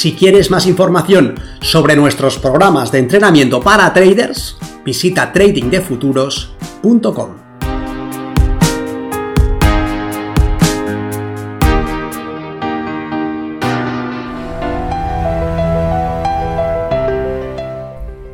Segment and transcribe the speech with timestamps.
[0.00, 7.36] Si quieres más información sobre nuestros programas de entrenamiento para traders, visita tradingdefuturos.com.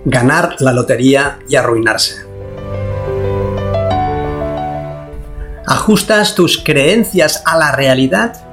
[0.04, 2.24] Ganar la lotería y arruinarse.
[5.66, 8.45] ¿Ajustas tus creencias a la realidad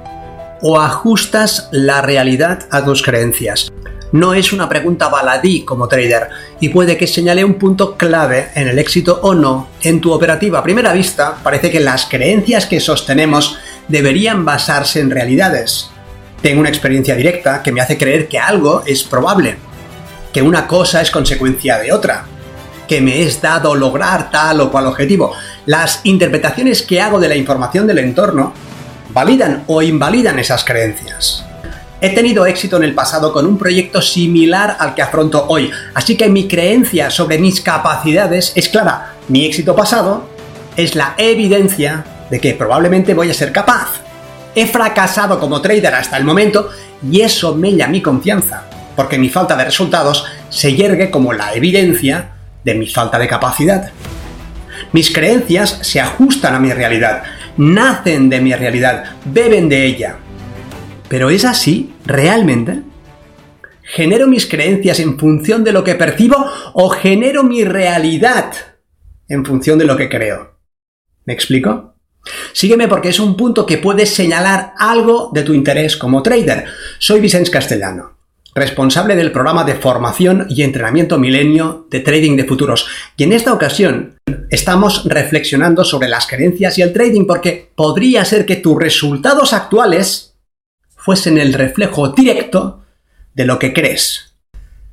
[0.66, 3.70] o ajustas la realidad a tus creencias?
[4.12, 8.68] No es una pregunta baladí como trader y puede que señale un punto clave en
[8.68, 10.60] el éxito o no en tu operativa.
[10.60, 13.58] A primera vista, parece que las creencias que sostenemos
[13.88, 15.90] deberían basarse en realidades.
[16.40, 19.56] Tengo una experiencia directa que me hace creer que algo es probable,
[20.32, 22.24] que una cosa es consecuencia de otra,
[22.88, 25.34] que me es dado lograr tal o cual objetivo.
[25.66, 28.54] Las interpretaciones que hago de la información del entorno
[29.14, 31.44] validan o invalidan esas creencias.
[32.00, 36.16] He tenido éxito en el pasado con un proyecto similar al que afronto hoy, así
[36.16, 39.14] que mi creencia sobre mis capacidades es clara.
[39.28, 40.28] Mi éxito pasado
[40.76, 43.88] es la evidencia de que probablemente voy a ser capaz.
[44.54, 46.68] He fracasado como trader hasta el momento
[47.08, 48.64] y eso mella mi confianza,
[48.96, 52.32] porque mi falta de resultados se yergue como la evidencia
[52.64, 53.90] de mi falta de capacidad.
[54.92, 57.22] Mis creencias se ajustan a mi realidad
[57.56, 60.18] nacen de mi realidad, beben de ella.
[61.08, 62.82] ¿Pero es así realmente?
[63.82, 66.36] ¿Genero mis creencias en función de lo que percibo
[66.72, 68.52] o genero mi realidad
[69.28, 70.58] en función de lo que creo?
[71.26, 71.94] ¿Me explico?
[72.52, 76.64] Sígueme porque es un punto que puede señalar algo de tu interés como trader.
[76.98, 78.13] Soy Vicente Castellano
[78.54, 82.86] responsable del programa de formación y entrenamiento milenio de trading de futuros.
[83.16, 84.16] Y en esta ocasión
[84.48, 90.36] estamos reflexionando sobre las creencias y el trading porque podría ser que tus resultados actuales
[90.96, 92.84] fuesen el reflejo directo
[93.34, 94.36] de lo que crees.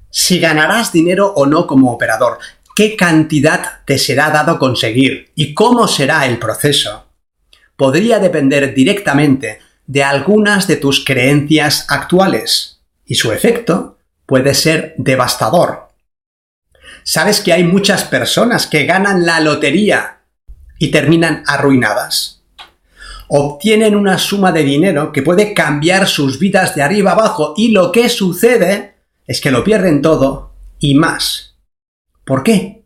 [0.09, 2.39] Si ganarás dinero o no como operador,
[2.75, 7.05] qué cantidad te será dado conseguir y cómo será el proceso,
[7.77, 12.70] podría depender directamente de algunas de tus creencias actuales
[13.11, 15.89] y su efecto puede ser devastador.
[17.03, 20.21] ¿Sabes que hay muchas personas que ganan la lotería
[20.79, 22.41] y terminan arruinadas?
[23.27, 27.91] Obtienen una suma de dinero que puede cambiar sus vidas de arriba abajo y lo
[27.91, 28.95] que sucede
[29.27, 31.57] es que lo pierden todo y más.
[32.23, 32.85] ¿Por qué?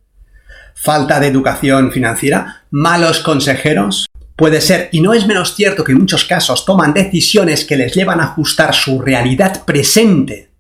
[0.73, 2.63] ¿Falta de educación financiera?
[2.71, 4.07] ¿Malos consejeros?
[4.35, 7.93] Puede ser, y no es menos cierto que en muchos casos toman decisiones que les
[7.93, 10.51] llevan a ajustar su realidad presente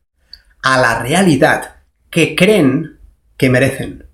[0.63, 1.75] a la realidad
[2.09, 2.97] que creen
[3.37, 4.05] que merecen.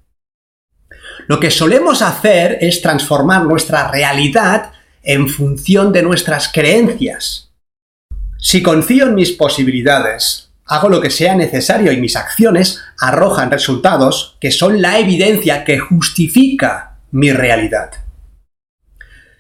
[1.28, 4.72] Lo que solemos hacer es transformar nuestra realidad
[5.04, 7.52] en función de nuestras creencias.
[8.40, 14.38] Si confío en mis posibilidades, hago lo que sea necesario y mis acciones arrojan resultados
[14.42, 18.01] que son la evidencia que justifica mi realidad.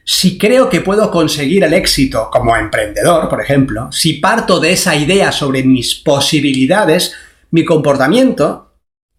[0.03, 4.95] Si creo que puedo conseguir el éxito como emprendedor, por ejemplo, si parto de esa
[4.95, 7.13] idea sobre mis posibilidades,
[7.51, 8.75] mi comportamiento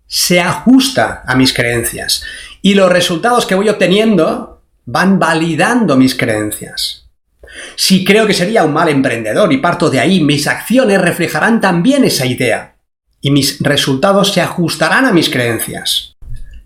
[0.06, 2.24] se ajusta a mis creencias
[2.60, 7.08] y los resultados que voy obteniendo van validando mis creencias.
[7.76, 12.04] Si creo que sería un mal emprendedor y parto de ahí, mis acciones reflejarán también
[12.04, 12.76] esa idea
[13.20, 16.14] y mis resultados se ajustarán a mis creencias.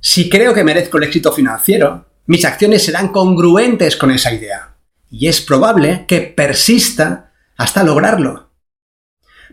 [0.01, 4.77] Si creo que merezco el éxito financiero, mis acciones serán congruentes con esa idea.
[5.11, 8.51] Y es probable que persista hasta lograrlo.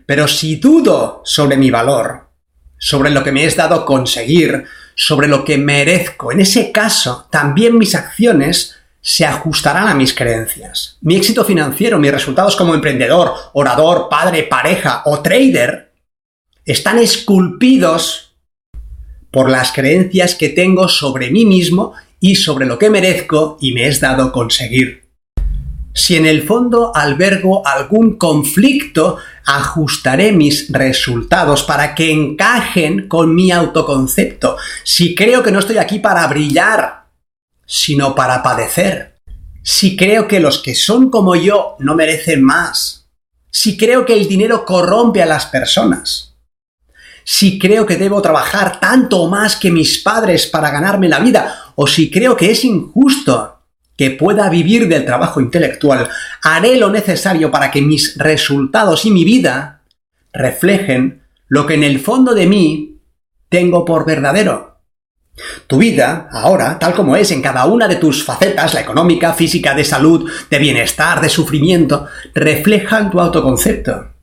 [0.06, 2.28] Pero si dudo sobre mi valor,
[2.78, 7.78] sobre lo que me es dado conseguir, sobre lo que merezco, en ese caso también
[7.78, 10.98] mis acciones se ajustarán a mis creencias.
[11.00, 15.92] Mi éxito financiero, mis resultados como emprendedor, orador, padre, pareja o trader
[16.64, 18.34] están esculpidos
[19.30, 21.92] por las creencias que tengo sobre mí mismo
[22.24, 25.10] y sobre lo que merezco y me es dado conseguir.
[25.92, 33.50] Si en el fondo albergo algún conflicto, ajustaré mis resultados para que encajen con mi
[33.50, 34.56] autoconcepto.
[34.84, 37.08] Si creo que no estoy aquí para brillar,
[37.66, 39.16] sino para padecer.
[39.62, 43.10] Si creo que los que son como yo no merecen más.
[43.50, 46.33] Si creo que el dinero corrompe a las personas.
[47.24, 51.86] Si creo que debo trabajar tanto más que mis padres para ganarme la vida, o
[51.86, 53.58] si creo que es injusto
[53.96, 56.08] que pueda vivir del trabajo intelectual,
[56.42, 59.82] haré lo necesario para que mis resultados y mi vida
[60.32, 62.98] reflejen lo que en el fondo de mí
[63.48, 64.80] tengo por verdadero.
[65.66, 69.74] Tu vida, ahora, tal como es en cada una de tus facetas, la económica, física,
[69.74, 74.13] de salud, de bienestar, de sufrimiento, reflejan tu autoconcepto.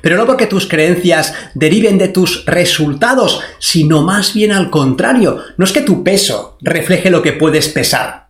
[0.00, 5.42] Pero no porque tus creencias deriven de tus resultados, sino más bien al contrario.
[5.56, 8.28] No es que tu peso refleje lo que puedes pesar,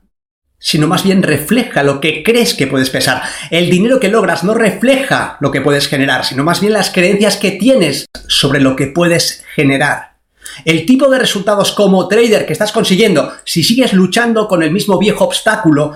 [0.59, 3.23] sino más bien refleja lo que crees que puedes pesar.
[3.51, 7.37] El dinero que logras no refleja lo que puedes generar, sino más bien las creencias
[7.37, 10.19] que tienes sobre lo que puedes generar.
[10.65, 14.99] El tipo de resultados como trader que estás consiguiendo, si sigues luchando con el mismo
[14.99, 15.95] viejo obstáculo,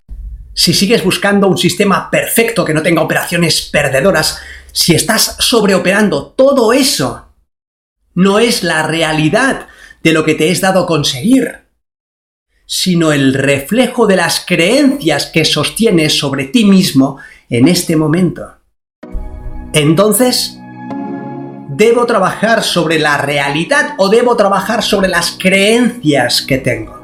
[0.54, 4.38] si sigues buscando un sistema perfecto que no tenga operaciones perdedoras,
[4.72, 7.28] si estás sobreoperando todo eso,
[8.14, 9.68] no es la realidad
[10.02, 11.66] de lo que te es dado conseguir,
[12.66, 18.56] sino el reflejo de las creencias que sostienes sobre ti mismo en este momento.
[19.74, 20.58] Entonces,
[21.68, 27.01] ¿debo trabajar sobre la realidad o debo trabajar sobre las creencias que tengo?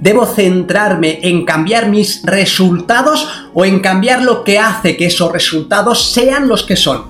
[0.00, 6.12] ¿Debo centrarme en cambiar mis resultados o en cambiar lo que hace que esos resultados
[6.12, 7.04] sean los que son?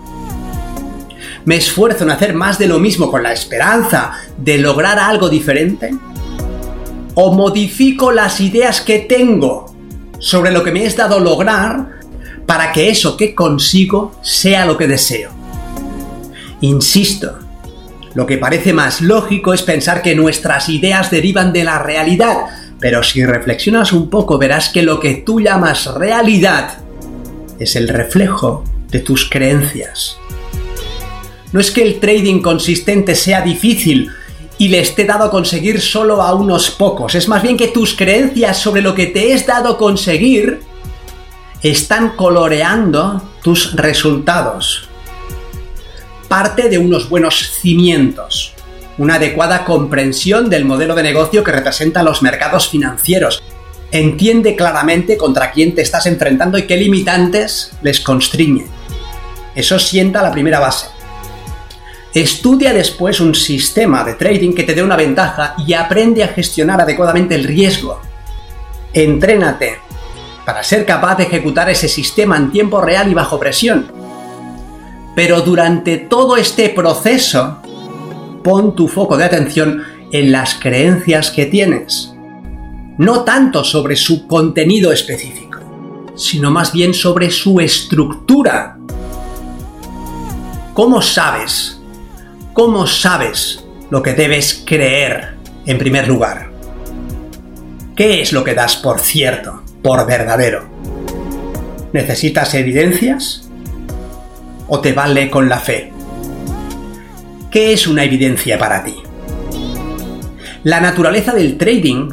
[1.44, 5.94] ¿Me esfuerzo en hacer más de lo mismo con la esperanza de lograr algo diferente?
[7.14, 9.74] ¿O modifico las ideas que tengo
[10.18, 12.00] sobre lo que me es dado lograr
[12.46, 15.30] para que eso que consigo sea lo que deseo?
[16.62, 17.38] Insisto,
[18.14, 22.46] lo que parece más lógico es pensar que nuestras ideas derivan de la realidad,
[22.80, 26.78] pero si reflexionas un poco verás que lo que tú llamas realidad
[27.58, 30.16] es el reflejo de tus creencias.
[31.52, 34.10] No es que el trading consistente sea difícil
[34.58, 37.94] y le esté dado a conseguir solo a unos pocos, es más bien que tus
[37.94, 40.60] creencias sobre lo que te es dado conseguir
[41.62, 44.88] están coloreando tus resultados.
[46.28, 48.54] Parte de unos buenos cimientos
[48.98, 53.42] una adecuada comprensión del modelo de negocio que representa los mercados financieros.
[53.90, 58.66] Entiende claramente contra quién te estás enfrentando y qué limitantes les constriñe.
[59.54, 60.88] Eso sienta la primera base.
[62.12, 66.80] Estudia después un sistema de trading que te dé una ventaja y aprende a gestionar
[66.80, 68.00] adecuadamente el riesgo.
[68.92, 69.78] Entrénate
[70.44, 73.92] para ser capaz de ejecutar ese sistema en tiempo real y bajo presión.
[75.14, 77.60] Pero durante todo este proceso,
[78.42, 79.82] pon tu foco de atención
[80.12, 82.14] en las creencias que tienes.
[82.98, 85.60] No tanto sobre su contenido específico,
[86.16, 88.78] sino más bien sobre su estructura.
[90.74, 91.80] ¿Cómo sabes?
[92.52, 95.36] ¿Cómo sabes lo que debes creer
[95.66, 96.50] en primer lugar?
[97.94, 100.68] ¿Qué es lo que das por cierto, por verdadero?
[101.92, 103.48] ¿Necesitas evidencias?
[104.68, 105.92] ¿O te vale con la fe?
[107.50, 108.94] ¿Qué es una evidencia para ti?
[110.64, 112.10] La naturaleza del trading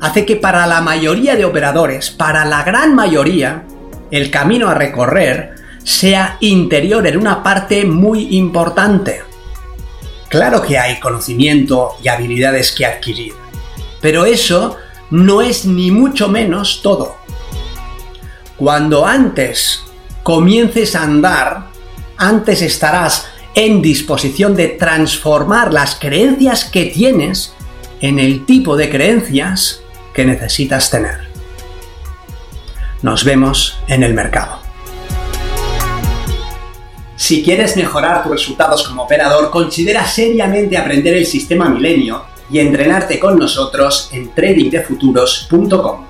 [0.00, 3.64] hace que para la mayoría de operadores, para la gran mayoría,
[4.12, 9.22] el camino a recorrer sea interior en una parte muy importante.
[10.28, 13.32] Claro que hay conocimiento y habilidades que adquirir,
[14.00, 14.76] pero eso
[15.10, 17.16] no es ni mucho menos todo.
[18.56, 19.82] Cuando antes
[20.22, 21.66] comiences a andar,
[22.16, 23.26] antes estarás
[23.56, 27.54] en disposición de transformar las creencias que tienes
[28.02, 29.80] en el tipo de creencias
[30.12, 31.26] que necesitas tener.
[33.00, 34.60] Nos vemos en el mercado.
[37.16, 43.18] Si quieres mejorar tus resultados como operador, considera seriamente aprender el sistema milenio y entrenarte
[43.18, 46.05] con nosotros en tradingdefuturos.com.